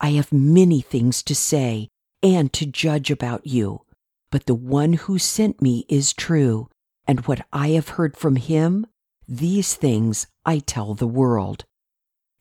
I 0.00 0.10
have 0.10 0.32
many 0.32 0.80
things 0.80 1.22
to 1.24 1.34
say 1.34 1.88
and 2.22 2.52
to 2.54 2.64
judge 2.64 3.10
about 3.10 3.46
you, 3.46 3.82
but 4.30 4.46
the 4.46 4.54
one 4.54 4.94
who 4.94 5.18
sent 5.18 5.60
me 5.60 5.84
is 5.88 6.14
true, 6.14 6.68
and 7.06 7.26
what 7.26 7.44
I 7.52 7.68
have 7.70 7.90
heard 7.90 8.16
from 8.16 8.36
him 8.36 8.86
these 9.28 9.74
things 9.74 10.26
I 10.44 10.58
tell 10.60 10.94
the 10.94 11.06
world. 11.06 11.64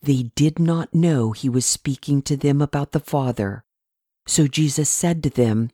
They 0.02 0.32
did 0.36 0.60
not 0.60 0.96
know 0.96 1.32
he 1.32 1.50
was 1.50 1.66
speaking 1.66 2.22
to 2.24 2.38
them 2.38 2.62
about 2.62 2.92
the 2.92 3.00
Father. 3.00 3.64
So 4.26 4.48
Jesus 4.48 4.90
said 4.90 5.22
to 5.24 5.30
them, 5.30 5.72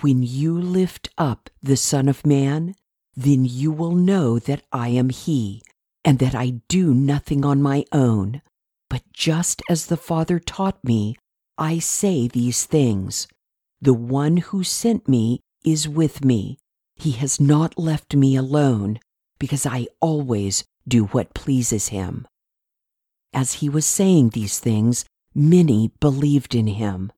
When 0.00 0.22
you 0.22 0.58
lift 0.60 1.08
up 1.16 1.48
the 1.62 1.76
Son 1.76 2.08
of 2.08 2.26
Man, 2.26 2.74
then 3.14 3.44
you 3.44 3.70
will 3.70 3.94
know 3.94 4.38
that 4.38 4.62
I 4.72 4.88
am 4.88 5.10
he, 5.10 5.62
and 6.04 6.18
that 6.18 6.34
I 6.34 6.60
do 6.68 6.94
nothing 6.94 7.44
on 7.44 7.62
my 7.62 7.84
own. 7.92 8.42
But 8.88 9.02
just 9.12 9.62
as 9.68 9.86
the 9.86 9.96
Father 9.96 10.38
taught 10.38 10.82
me, 10.84 11.16
I 11.58 11.78
say 11.78 12.28
these 12.28 12.64
things. 12.64 13.28
The 13.80 13.94
one 13.94 14.38
who 14.38 14.64
sent 14.64 15.08
me 15.08 15.40
is 15.64 15.88
with 15.88 16.24
me. 16.24 16.58
He 16.96 17.12
has 17.12 17.40
not 17.40 17.78
left 17.78 18.14
me 18.14 18.36
alone 18.36 19.00
because 19.38 19.66
I 19.66 19.88
always 20.00 20.64
do 20.86 21.06
what 21.06 21.34
pleases 21.34 21.88
him. 21.88 22.26
As 23.32 23.54
he 23.54 23.68
was 23.68 23.86
saying 23.86 24.30
these 24.30 24.58
things, 24.58 25.04
many 25.34 25.92
believed 26.00 26.54
in 26.54 26.66
him. 26.66 27.12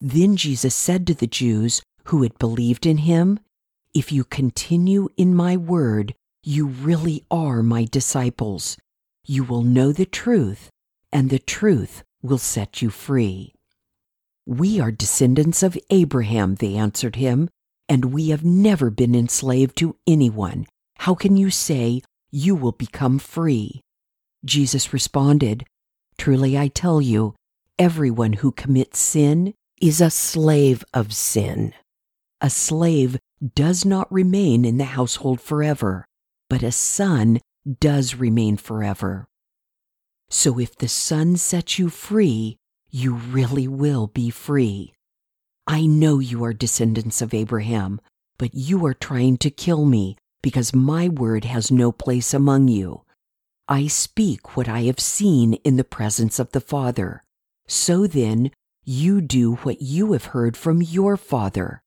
Then 0.00 0.36
Jesus 0.36 0.74
said 0.74 1.06
to 1.06 1.14
the 1.14 1.26
Jews 1.26 1.82
who 2.04 2.22
had 2.22 2.38
believed 2.38 2.86
in 2.86 2.98
him, 2.98 3.40
If 3.96 4.12
you 4.12 4.24
continue 4.24 5.08
in 5.16 5.34
my 5.34 5.56
word, 5.56 6.14
you 6.42 6.66
really 6.66 7.24
are 7.30 7.62
my 7.62 7.86
disciples. 7.90 8.76
You 9.24 9.42
will 9.42 9.62
know 9.62 9.90
the 9.90 10.04
truth, 10.04 10.68
and 11.10 11.30
the 11.30 11.38
truth 11.38 12.02
will 12.20 12.36
set 12.36 12.82
you 12.82 12.90
free. 12.90 13.54
We 14.44 14.80
are 14.80 14.92
descendants 14.92 15.62
of 15.62 15.78
Abraham, 15.88 16.56
they 16.56 16.74
answered 16.74 17.16
him, 17.16 17.48
and 17.88 18.12
we 18.12 18.28
have 18.28 18.44
never 18.44 18.90
been 18.90 19.14
enslaved 19.14 19.78
to 19.78 19.96
anyone. 20.06 20.66
How 20.98 21.14
can 21.14 21.38
you 21.38 21.48
say 21.48 22.02
you 22.30 22.54
will 22.54 22.72
become 22.72 23.18
free? 23.18 23.80
Jesus 24.44 24.92
responded, 24.92 25.64
Truly 26.18 26.58
I 26.58 26.68
tell 26.68 27.00
you, 27.00 27.34
everyone 27.78 28.34
who 28.34 28.52
commits 28.52 28.98
sin 28.98 29.54
is 29.80 30.02
a 30.02 30.10
slave 30.10 30.84
of 30.92 31.14
sin. 31.14 31.72
A 32.42 32.50
slave 32.50 33.16
does 33.54 33.84
not 33.84 34.10
remain 34.12 34.64
in 34.64 34.78
the 34.78 34.84
household 34.84 35.40
forever, 35.40 36.06
but 36.48 36.62
a 36.62 36.72
son 36.72 37.40
does 37.80 38.14
remain 38.14 38.56
forever. 38.56 39.26
So 40.28 40.58
if 40.58 40.76
the 40.76 40.88
Son 40.88 41.36
sets 41.36 41.78
you 41.78 41.88
free, 41.88 42.56
you 42.90 43.14
really 43.14 43.68
will 43.68 44.08
be 44.08 44.30
free. 44.30 44.92
I 45.66 45.86
know 45.86 46.18
you 46.18 46.44
are 46.44 46.52
descendants 46.52 47.22
of 47.22 47.34
Abraham, 47.34 48.00
but 48.38 48.54
you 48.54 48.84
are 48.86 48.94
trying 48.94 49.38
to 49.38 49.50
kill 49.50 49.84
me 49.84 50.16
because 50.42 50.74
my 50.74 51.08
word 51.08 51.44
has 51.44 51.70
no 51.70 51.92
place 51.92 52.34
among 52.34 52.68
you. 52.68 53.02
I 53.68 53.88
speak 53.88 54.56
what 54.56 54.68
I 54.68 54.82
have 54.82 55.00
seen 55.00 55.54
in 55.64 55.76
the 55.76 55.84
presence 55.84 56.38
of 56.38 56.52
the 56.52 56.60
Father. 56.60 57.22
So 57.66 58.06
then, 58.06 58.52
you 58.84 59.20
do 59.20 59.56
what 59.56 59.82
you 59.82 60.12
have 60.12 60.26
heard 60.26 60.56
from 60.56 60.80
your 60.80 61.16
father. 61.16 61.82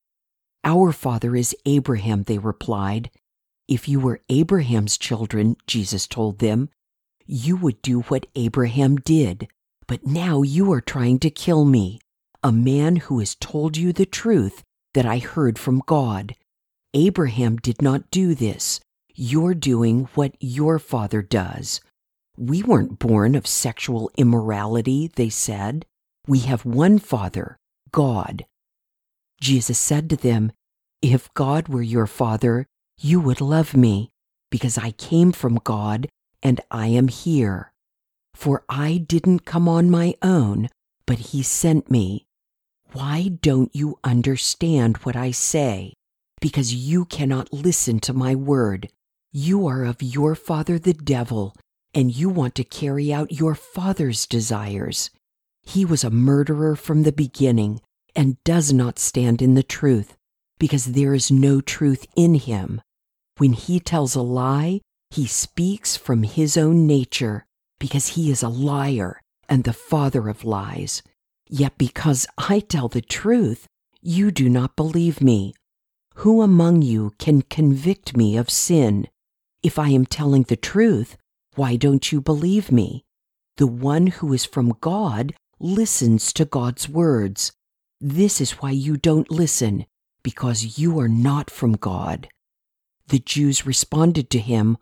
Our 0.64 0.92
father 0.92 1.36
is 1.36 1.56
Abraham, 1.66 2.24
they 2.24 2.38
replied. 2.38 3.10
If 3.68 3.88
you 3.88 4.00
were 4.00 4.22
Abraham's 4.30 4.98
children, 4.98 5.56
Jesus 5.68 6.08
told 6.08 6.40
them, 6.40 6.70
you 7.26 7.56
would 7.58 7.82
do 7.84 8.02
what 8.02 8.26
Abraham 8.36 8.96
did. 8.98 9.48
But 9.88 10.06
now 10.06 10.42
you 10.42 10.72
are 10.72 10.82
trying 10.82 11.20
to 11.20 11.30
kill 11.30 11.66
me, 11.66 12.00
a 12.44 12.52
man 12.52 12.96
who 12.96 13.20
has 13.20 13.36
told 13.36 13.78
you 13.78 13.94
the 13.94 14.06
truth 14.06 14.64
that 14.94 15.06
I 15.06 15.20
heard 15.20 15.60
from 15.60 15.84
God. 15.86 16.36
Abraham 16.94 17.58
did 17.58 17.82
not 17.82 18.10
do 18.10 18.34
this. 18.34 18.80
You're 19.14 19.54
doing 19.54 20.10
what 20.16 20.36
your 20.40 20.80
father 20.80 21.22
does. 21.22 21.82
We 22.38 22.64
weren't 22.64 23.00
born 23.00 23.36
of 23.36 23.46
sexual 23.46 24.10
immorality, 24.18 25.12
they 25.16 25.30
said. 25.30 25.86
We 26.26 26.40
have 26.40 26.66
one 26.66 26.98
Father, 27.00 27.58
God. 27.92 28.46
Jesus 29.42 29.78
said 29.78 30.10
to 30.10 30.16
them, 30.16 30.52
If 31.02 31.34
God 31.34 31.68
were 31.68 31.82
your 31.82 32.08
Father, 32.08 32.66
you 33.00 33.20
would 33.20 33.42
love 33.42 33.76
me, 33.76 34.12
because 34.50 34.78
I 34.78 34.92
came 34.92 35.32
from 35.32 35.62
God 35.64 36.10
and 36.44 36.62
I 36.72 36.88
am 36.88 37.08
here. 37.08 37.72
For 38.34 38.64
I 38.70 38.98
didn't 38.98 39.46
come 39.46 39.68
on 39.68 39.90
my 39.90 40.16
own, 40.22 40.70
but 41.06 41.20
He 41.20 41.44
sent 41.44 41.90
me. 41.90 42.26
Why 42.92 43.30
don't 43.42 43.74
you 43.76 44.00
understand 44.04 44.98
what 44.98 45.16
I 45.16 45.32
say? 45.32 45.94
because 46.40 46.74
you 46.74 47.06
cannot 47.06 47.54
listen 47.54 48.00
to 48.00 48.14
my 48.14 48.36
word. 48.36 48.90
You 49.32 49.68
are 49.68 49.84
of 49.84 50.02
your 50.02 50.36
father 50.36 50.80
the 50.80 50.94
devil, 50.94 51.56
and 51.94 52.16
you 52.16 52.30
want 52.30 52.56
to 52.56 52.64
carry 52.64 53.14
out 53.14 53.32
your 53.32 53.56
father's 53.56 54.26
desires. 54.26 55.10
He 55.62 55.86
was 55.86 56.04
a 56.04 56.10
murderer 56.10 56.76
from 56.76 57.04
the 57.04 57.12
beginning 57.12 57.82
and 58.20 58.44
does 58.44 58.74
not 58.74 59.00
stand 59.00 59.42
in 59.42 59.54
the 59.54 59.64
truth, 59.64 60.18
because 60.60 60.88
there 60.88 61.14
is 61.14 61.32
no 61.32 61.62
truth 61.62 62.06
in 62.18 62.34
him. 62.34 62.82
When 63.38 63.54
he 63.54 63.80
tells 63.80 64.14
a 64.14 64.22
lie, 64.22 64.82
he 65.10 65.26
speaks 65.26 65.96
from 65.96 66.24
his 66.24 66.58
own 66.58 66.86
nature, 66.86 67.46
because 67.80 68.08
he 68.08 68.30
is 68.30 68.44
a 68.44 68.50
liar 68.50 69.22
and 69.48 69.64
the 69.64 69.72
father 69.72 70.28
of 70.28 70.44
lies. 70.44 71.02
Yet 71.48 71.78
because 71.78 72.28
I 72.38 72.60
tell 72.60 72.90
the 72.90 73.00
truth, 73.00 73.68
you 74.02 74.32
do 74.32 74.50
not 74.50 74.76
believe 74.76 75.22
me. 75.22 75.54
Who 76.16 76.42
among 76.42 76.82
you 76.82 77.14
can 77.20 77.44
convict 77.44 78.18
me 78.18 78.36
of 78.36 78.50
sin? 78.50 79.08
If 79.64 79.80
I 79.80 79.92
am 79.92 80.06
telling 80.06 80.44
the 80.44 80.58
truth, 80.58 81.16
why 81.56 81.78
don't 81.78 82.12
you 82.12 82.20
believe 82.20 82.70
me? 82.70 83.06
The 83.56 83.68
one 83.68 84.08
who 84.08 84.34
is 84.34 84.44
from 84.44 84.76
God 84.82 85.34
listens 85.58 86.34
to 86.34 86.44
God's 86.44 86.90
words. 86.90 87.54
This 88.02 88.40
is 88.40 88.52
why 88.62 88.72
you 88.72 88.96
don't 88.96 89.30
listen, 89.30 89.86
because 90.24 90.80
you 90.80 91.00
are 91.00 91.10
not 91.10 91.50
from 91.50 91.74
God. 91.74 92.30
The 93.08 93.20
Jews 93.20 93.66
responded 93.66 94.30
to 94.30 94.40
him, 94.40 94.78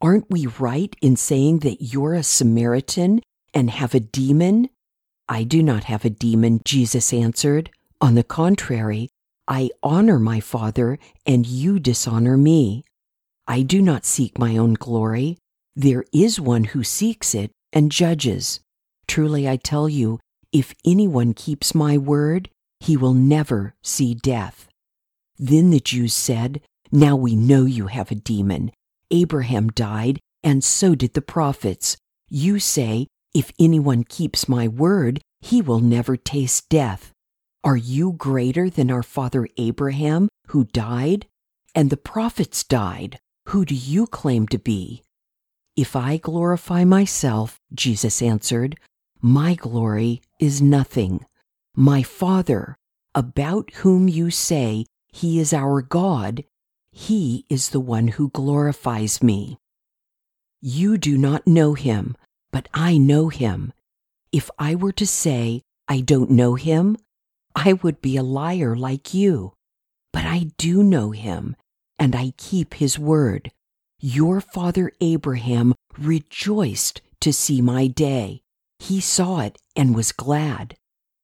Aren't 0.00 0.30
we 0.30 0.46
right 0.46 0.94
in 1.00 1.16
saying 1.16 1.60
that 1.60 1.80
you're 1.80 2.14
a 2.14 2.22
Samaritan 2.22 3.20
and 3.54 3.70
have 3.70 3.94
a 3.94 4.00
demon? 4.00 4.68
I 5.28 5.44
do 5.44 5.62
not 5.62 5.84
have 5.84 6.04
a 6.04 6.10
demon, 6.10 6.60
Jesus 6.64 7.12
answered. 7.12 7.70
On 8.00 8.14
the 8.14 8.24
contrary, 8.24 9.10
I 9.48 9.70
honor 9.82 10.18
my 10.18 10.40
Father, 10.40 10.98
and 11.24 11.46
you 11.46 11.78
dishonor 11.78 12.36
me. 12.36 12.84
I 13.46 13.62
do 13.62 13.80
not 13.80 14.04
seek 14.04 14.38
my 14.38 14.56
own 14.56 14.74
glory. 14.74 15.38
There 15.76 16.04
is 16.12 16.40
one 16.40 16.64
who 16.64 16.82
seeks 16.82 17.34
it 17.34 17.52
and 17.72 17.92
judges. 17.92 18.60
Truly 19.06 19.48
I 19.48 19.56
tell 19.56 19.88
you, 19.88 20.18
if 20.52 20.74
anyone 20.84 21.32
keeps 21.32 21.74
my 21.74 21.96
word, 21.96 22.50
he 22.86 22.96
will 22.96 23.14
never 23.14 23.74
see 23.82 24.14
death. 24.14 24.68
Then 25.38 25.70
the 25.70 25.80
Jews 25.80 26.14
said, 26.14 26.60
Now 26.92 27.16
we 27.16 27.34
know 27.34 27.64
you 27.64 27.88
have 27.88 28.10
a 28.10 28.14
demon. 28.14 28.70
Abraham 29.10 29.68
died, 29.68 30.20
and 30.42 30.62
so 30.62 30.94
did 30.94 31.14
the 31.14 31.22
prophets. 31.22 31.96
You 32.28 32.58
say, 32.58 33.08
If 33.34 33.50
anyone 33.58 34.04
keeps 34.04 34.48
my 34.48 34.68
word, 34.68 35.20
he 35.40 35.60
will 35.60 35.80
never 35.80 36.16
taste 36.16 36.68
death. 36.68 37.12
Are 37.64 37.76
you 37.76 38.12
greater 38.12 38.70
than 38.70 38.90
our 38.90 39.02
father 39.02 39.48
Abraham, 39.56 40.28
who 40.48 40.64
died? 40.64 41.26
And 41.74 41.90
the 41.90 41.96
prophets 41.96 42.62
died. 42.62 43.18
Who 43.48 43.64
do 43.64 43.74
you 43.74 44.06
claim 44.06 44.46
to 44.48 44.58
be? 44.58 45.02
If 45.76 45.96
I 45.96 46.16
glorify 46.18 46.84
myself, 46.84 47.58
Jesus 47.74 48.22
answered, 48.22 48.76
my 49.22 49.54
glory 49.54 50.20
is 50.38 50.60
nothing. 50.60 51.24
My 51.78 52.02
Father, 52.02 52.78
about 53.14 53.70
whom 53.74 54.08
you 54.08 54.30
say 54.30 54.86
he 55.12 55.38
is 55.38 55.52
our 55.52 55.82
God, 55.82 56.42
he 56.90 57.44
is 57.50 57.68
the 57.68 57.80
one 57.80 58.08
who 58.08 58.30
glorifies 58.30 59.22
me. 59.22 59.58
You 60.62 60.96
do 60.96 61.18
not 61.18 61.46
know 61.46 61.74
him, 61.74 62.16
but 62.50 62.66
I 62.72 62.96
know 62.96 63.28
him. 63.28 63.74
If 64.32 64.50
I 64.58 64.74
were 64.74 64.92
to 64.92 65.06
say 65.06 65.60
I 65.86 66.00
don't 66.00 66.30
know 66.30 66.54
him, 66.54 66.96
I 67.54 67.74
would 67.74 68.00
be 68.00 68.16
a 68.16 68.22
liar 68.22 68.74
like 68.74 69.12
you. 69.12 69.52
But 70.14 70.24
I 70.24 70.52
do 70.56 70.82
know 70.82 71.10
him, 71.10 71.56
and 71.98 72.16
I 72.16 72.32
keep 72.38 72.72
his 72.72 72.98
word. 72.98 73.52
Your 74.00 74.40
father 74.40 74.92
Abraham 75.02 75.74
rejoiced 75.98 77.02
to 77.20 77.34
see 77.34 77.60
my 77.60 77.86
day. 77.86 78.40
He 78.78 78.98
saw 78.98 79.40
it 79.40 79.58
and 79.76 79.94
was 79.94 80.12
glad. 80.12 80.78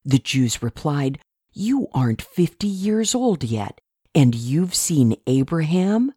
The 0.05 0.19
Jews 0.19 0.63
replied, 0.63 1.19
You 1.53 1.89
aren't 1.93 2.23
fifty 2.23 2.67
years 2.67 3.15
old 3.15 3.45
yet, 3.45 3.81
and 4.15 4.35
you've 4.35 4.75
seen 4.75 5.17
Abraham? 5.27 6.13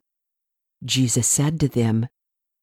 Jesus 0.83 1.27
said 1.27 1.59
to 1.59 1.67
them, 1.67 2.07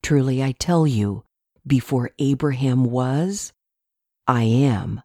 Truly 0.02 0.42
I 0.42 0.52
tell 0.52 0.86
you, 0.86 1.24
before 1.66 2.10
Abraham 2.18 2.84
was, 2.84 3.52
I 4.26 4.42
am. 4.42 5.02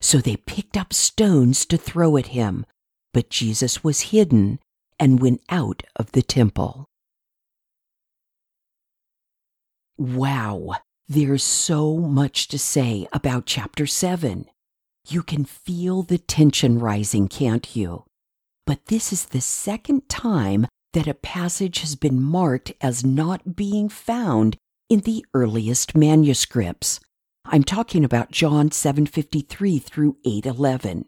So 0.00 0.18
they 0.18 0.36
picked 0.36 0.76
up 0.76 0.92
stones 0.92 1.64
to 1.66 1.76
throw 1.76 2.16
at 2.16 2.28
him, 2.28 2.66
but 3.12 3.30
Jesus 3.30 3.82
was 3.82 4.12
hidden 4.12 4.58
and 4.98 5.20
went 5.20 5.42
out 5.48 5.82
of 5.96 6.12
the 6.12 6.22
temple. 6.22 6.86
Wow, 9.96 10.74
there's 11.08 11.42
so 11.42 11.96
much 11.96 12.48
to 12.48 12.58
say 12.58 13.08
about 13.12 13.46
chapter 13.46 13.86
7. 13.86 14.46
You 15.10 15.22
can 15.22 15.46
feel 15.46 16.02
the 16.02 16.18
tension 16.18 16.78
rising, 16.78 17.28
can't 17.28 17.74
you? 17.74 18.04
But 18.66 18.86
this 18.86 19.10
is 19.10 19.24
the 19.24 19.40
second 19.40 20.06
time 20.10 20.66
that 20.92 21.06
a 21.06 21.14
passage 21.14 21.80
has 21.80 21.96
been 21.96 22.20
marked 22.20 22.72
as 22.82 23.06
not 23.06 23.56
being 23.56 23.88
found 23.88 24.58
in 24.90 25.00
the 25.00 25.24
earliest 25.32 25.96
manuscripts. 25.96 27.00
I'm 27.46 27.64
talking 27.64 28.04
about 28.04 28.32
John 28.32 28.70
7:53 28.70 29.78
through 29.78 30.18
8:11. 30.26 31.06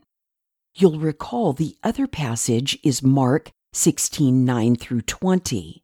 You'll 0.75 0.99
recall 0.99 1.53
the 1.53 1.77
other 1.83 2.07
passage 2.07 2.79
is 2.83 3.03
Mark 3.03 3.51
16:9 3.75 4.77
through 4.77 5.03
20. 5.03 5.83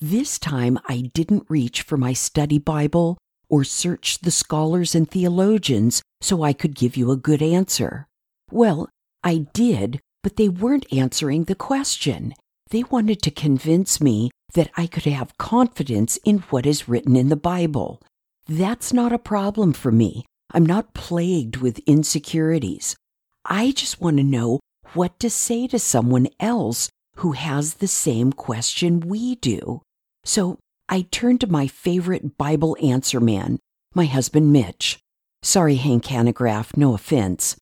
This 0.00 0.38
time 0.38 0.78
I 0.88 1.10
didn't 1.12 1.50
reach 1.50 1.82
for 1.82 1.96
my 1.96 2.12
study 2.12 2.58
Bible 2.58 3.18
or 3.54 3.62
search 3.62 4.18
the 4.18 4.32
scholars 4.32 4.96
and 4.96 5.08
theologians 5.08 6.02
so 6.20 6.42
I 6.42 6.52
could 6.52 6.74
give 6.74 6.96
you 6.96 7.12
a 7.12 7.16
good 7.16 7.40
answer. 7.40 8.08
Well, 8.50 8.88
I 9.22 9.46
did, 9.52 10.00
but 10.24 10.34
they 10.34 10.48
weren't 10.48 10.92
answering 10.92 11.44
the 11.44 11.54
question. 11.54 12.34
They 12.70 12.82
wanted 12.82 13.22
to 13.22 13.30
convince 13.30 14.00
me 14.00 14.32
that 14.54 14.72
I 14.76 14.88
could 14.88 15.04
have 15.04 15.38
confidence 15.38 16.16
in 16.24 16.38
what 16.50 16.66
is 16.66 16.88
written 16.88 17.14
in 17.14 17.28
the 17.28 17.36
Bible. 17.36 18.02
That's 18.48 18.92
not 18.92 19.12
a 19.12 19.20
problem 19.20 19.72
for 19.72 19.92
me. 19.92 20.24
I'm 20.52 20.66
not 20.66 20.92
plagued 20.92 21.58
with 21.58 21.78
insecurities. 21.86 22.96
I 23.44 23.70
just 23.70 24.00
want 24.00 24.16
to 24.16 24.24
know 24.24 24.58
what 24.94 25.20
to 25.20 25.30
say 25.30 25.68
to 25.68 25.78
someone 25.78 26.26
else 26.40 26.90
who 27.18 27.32
has 27.32 27.74
the 27.74 27.86
same 27.86 28.32
question 28.32 28.98
we 28.98 29.36
do. 29.36 29.80
So 30.24 30.58
I 30.88 31.02
turned 31.10 31.40
to 31.40 31.46
my 31.46 31.66
favorite 31.66 32.36
Bible 32.36 32.76
answer 32.82 33.20
man, 33.20 33.58
my 33.94 34.04
husband 34.04 34.52
Mitch. 34.52 34.98
Sorry, 35.42 35.76
Hank 35.76 36.04
Hanegraaff, 36.04 36.76
no 36.76 36.94
offense. 36.94 37.56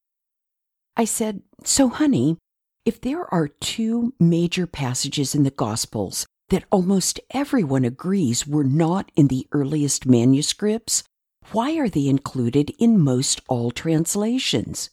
I 0.96 1.04
said, 1.04 1.42
So, 1.64 1.88
honey, 1.88 2.36
if 2.84 3.00
there 3.00 3.32
are 3.32 3.48
two 3.48 4.14
major 4.18 4.66
passages 4.66 5.34
in 5.34 5.44
the 5.44 5.50
Gospels 5.50 6.26
that 6.50 6.64
almost 6.70 7.20
everyone 7.30 7.84
agrees 7.84 8.46
were 8.46 8.64
not 8.64 9.10
in 9.16 9.28
the 9.28 9.46
earliest 9.52 10.04
manuscripts, 10.04 11.04
why 11.50 11.76
are 11.78 11.88
they 11.88 12.08
included 12.08 12.72
in 12.78 12.98
most 12.98 13.40
all 13.48 13.70
translations? 13.70 14.90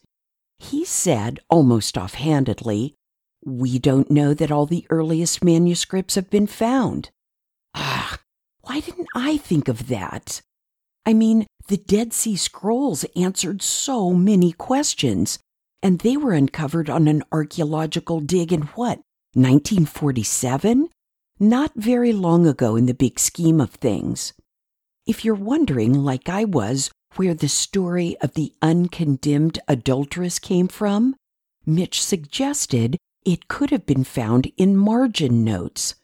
He 0.57 0.85
said, 0.85 1.39
almost 1.49 1.97
offhandedly, 1.97 2.95
We 3.43 3.79
don't 3.79 4.11
know 4.11 4.33
that 4.33 4.51
all 4.51 4.65
the 4.65 4.85
earliest 4.89 5.43
manuscripts 5.43 6.15
have 6.15 6.29
been 6.29 6.47
found. 6.47 7.09
Why 8.69 8.81
didn't 8.81 9.07
I 9.15 9.37
think 9.37 9.67
of 9.67 9.87
that? 9.87 10.41
I 11.03 11.15
mean, 11.15 11.47
the 11.69 11.77
Dead 11.77 12.13
Sea 12.13 12.35
Scrolls 12.35 13.03
answered 13.15 13.63
so 13.63 14.13
many 14.13 14.51
questions 14.51 15.39
and 15.81 15.97
they 15.97 16.15
were 16.15 16.33
uncovered 16.33 16.87
on 16.87 17.07
an 17.07 17.23
archaeological 17.31 18.19
dig 18.19 18.53
in 18.53 18.61
what, 18.77 18.99
1947? 19.33 20.87
Not 21.39 21.71
very 21.75 22.13
long 22.13 22.45
ago 22.45 22.75
in 22.75 22.85
the 22.85 22.93
big 22.93 23.17
scheme 23.17 23.59
of 23.59 23.71
things. 23.71 24.33
If 25.07 25.25
you're 25.25 25.33
wondering, 25.33 26.03
like 26.03 26.29
I 26.29 26.45
was, 26.45 26.91
where 27.15 27.33
the 27.33 27.49
story 27.49 28.17
of 28.21 28.35
the 28.35 28.53
uncondemned 28.61 29.57
adulteress 29.67 30.37
came 30.37 30.67
from, 30.67 31.15
Mitch 31.65 32.03
suggested 32.03 32.99
it 33.25 33.47
could 33.47 33.71
have 33.71 33.87
been 33.87 34.03
found 34.03 34.51
in 34.57 34.77
margin 34.77 35.43
notes. 35.43 35.95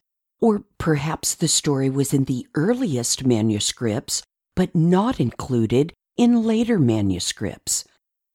Or 0.42 0.64
perhaps 0.78 1.36
the 1.36 1.48
story 1.48 1.90
was 1.90 2.14
in 2.14 2.26
the 2.26 2.48
earliest 2.56 3.26
manuscripts, 3.26 4.24
but 4.56 4.76
not 4.76 5.20
included 5.20 5.94
in 6.18 6.44
later 6.44 6.80
manuscripts. 6.80 7.86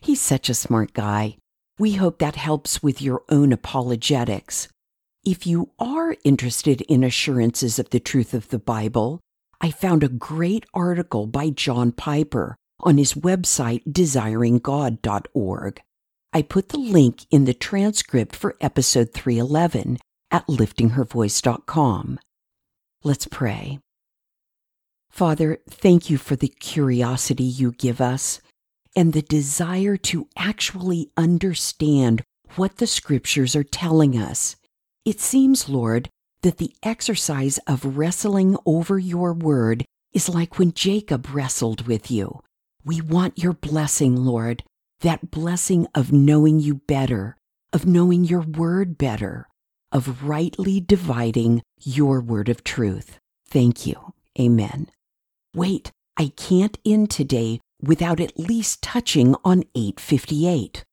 He's 0.01 0.21
such 0.21 0.49
a 0.49 0.55
smart 0.55 0.93
guy. 0.93 1.37
We 1.79 1.93
hope 1.93 2.19
that 2.19 2.37
helps 2.37 2.83
with 2.83 3.01
your 3.01 3.23
own 3.29 3.53
apologetics. 3.53 4.69
If 5.25 5.47
you 5.47 5.71
are 5.79 6.17
interested 6.25 6.81
in 6.83 7.05
assurances 7.05 7.79
of 7.79 7.91
the 7.91 8.01
truth 8.01 8.35
of 8.35 8.49
the 8.49 8.59
Bible, 8.59 9.21
I 9.61 9.71
found 9.71 10.03
a 10.03 10.09
great 10.09 10.65
article 10.73 11.27
by 11.27 11.51
John 11.51 11.93
Piper 11.93 12.57
on 12.81 12.97
his 12.97 13.13
website 13.13 13.85
desiringgod.org. 13.85 15.83
I 16.33 16.43
put 16.43 16.69
the 16.71 16.79
link 16.79 17.27
in 17.31 17.45
the 17.45 17.53
transcript 17.53 18.35
for 18.35 18.57
episode 18.61 19.13
311 19.13 19.99
at 20.31 20.47
liftinghervoice.com. 20.47 22.19
Let's 23.03 23.27
pray. 23.27 23.79
Father, 25.11 25.59
thank 25.69 26.09
you 26.09 26.19
for 26.19 26.37
the 26.37 26.49
curiosity 26.49 27.45
you 27.45 27.73
give 27.73 28.01
us 28.01 28.40
and 28.95 29.12
the 29.12 29.23
desire 29.23 29.97
to 29.97 30.29
actually 30.37 31.11
understand 31.16 32.23
what 32.57 32.77
the 32.77 32.87
scriptures 32.87 33.55
are 33.55 33.64
telling 33.64 34.19
us. 34.19 34.57
It 35.05 35.21
seems, 35.21 35.69
Lord, 35.69 36.09
that 36.43 36.59
the 36.59 36.75
exercise 36.83 37.59
of 37.66 37.97
wrestling 37.97 38.57
over 38.66 38.99
your 38.99 39.33
word 39.33 39.85
is 40.12 40.29
like 40.29 40.59
when 40.59 40.73
Jacob 40.73 41.29
wrestled 41.33 41.87
with 41.87 42.11
you. 42.11 42.40
We 42.85 43.01
want 43.01 43.38
your 43.38 43.53
blessing, 43.53 44.16
Lord, 44.16 44.64
that 45.01 45.31
blessing 45.31 45.87
of 45.95 46.12
knowing 46.12 46.61
you 46.61 46.75
better, 46.75 47.37
of 47.73 47.87
knowing 47.87 48.25
your 48.25 48.40
word 48.40 48.99
better, 48.99 49.47
of 49.92 50.24
rightly 50.24 50.81
dividing 50.81 51.62
your 51.81 52.20
word 52.20 52.48
of 52.48 52.64
truth. 52.64 53.18
Thank 53.48 53.87
you. 53.87 54.12
Amen. 54.38 54.88
Wait, 55.55 55.90
I 56.16 56.33
can't 56.37 56.79
end 56.85 57.11
today 57.11 57.61
without 57.83 58.20
at 58.20 58.38
least 58.38 58.83
touching 58.83 59.35
on 59.44 59.64
858. 59.74 60.85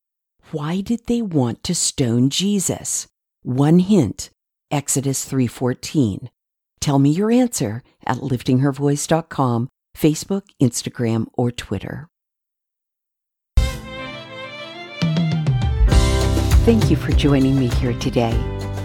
Why 0.52 0.82
did 0.82 1.08
they 1.08 1.22
want 1.22 1.64
to 1.64 1.76
stone 1.76 2.30
Jesus? 2.30 3.08
One 3.44 3.80
hint, 3.80 4.30
Exodus 4.72 5.26
3:14. 5.26 6.30
Tell 6.80 7.00
me 7.00 7.10
your 7.10 7.32
answer 7.32 7.84
at 8.06 8.18
liftinghervoice.com, 8.18 9.70
Facebook, 9.96 10.44
Instagram, 10.62 11.28
or 11.34 11.52
Twitter. 11.52 12.08
Thank 16.66 16.90
you 16.90 16.98
for 16.98 17.12
joining 17.14 17.58
me 17.58 17.68
here 17.68 17.94
today. 18.00 18.57